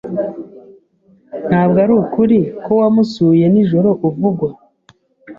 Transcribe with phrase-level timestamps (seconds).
[1.49, 4.49] Ntabwo arukuri ko wamusuye nijoro uvugwa?